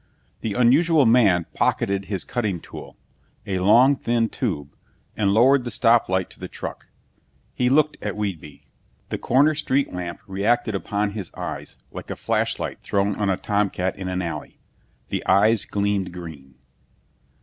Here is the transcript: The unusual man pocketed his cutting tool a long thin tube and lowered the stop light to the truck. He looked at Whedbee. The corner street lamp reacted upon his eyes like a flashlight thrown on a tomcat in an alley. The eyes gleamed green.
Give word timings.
The 0.39 0.55
unusual 0.55 1.05
man 1.05 1.45
pocketed 1.53 2.05
his 2.05 2.25
cutting 2.25 2.59
tool 2.59 2.97
a 3.45 3.59
long 3.59 3.95
thin 3.95 4.29
tube 4.29 4.75
and 5.15 5.31
lowered 5.31 5.63
the 5.63 5.69
stop 5.69 6.09
light 6.09 6.27
to 6.31 6.39
the 6.39 6.47
truck. 6.47 6.87
He 7.53 7.69
looked 7.69 7.97
at 8.03 8.15
Whedbee. 8.15 8.63
The 9.09 9.19
corner 9.19 9.53
street 9.53 9.93
lamp 9.93 10.19
reacted 10.25 10.73
upon 10.73 11.11
his 11.11 11.31
eyes 11.35 11.77
like 11.91 12.09
a 12.09 12.15
flashlight 12.15 12.81
thrown 12.81 13.15
on 13.17 13.29
a 13.29 13.37
tomcat 13.37 13.95
in 13.95 14.07
an 14.07 14.23
alley. 14.23 14.59
The 15.09 15.23
eyes 15.27 15.65
gleamed 15.65 16.11
green. 16.11 16.55